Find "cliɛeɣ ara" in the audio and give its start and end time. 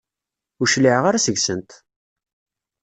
0.73-1.25